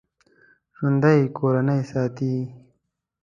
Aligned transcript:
ژوندي 0.77 1.19
کورنۍ 1.37 1.79
ساتي 1.91 2.33